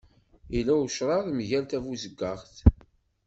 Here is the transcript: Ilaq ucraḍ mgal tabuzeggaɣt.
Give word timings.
Ilaq 0.57 0.81
ucraḍ 0.85 1.25
mgal 1.37 1.63
tabuzeggaɣt. 1.67 2.55